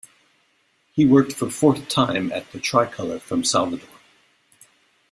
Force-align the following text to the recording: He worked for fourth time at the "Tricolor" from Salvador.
He 0.93 1.05
worked 1.05 1.31
for 1.31 1.51
fourth 1.51 1.87
time 1.87 2.31
at 2.31 2.51
the 2.51 2.59
"Tricolor" 2.59 3.19
from 3.19 3.43
Salvador. 3.43 3.87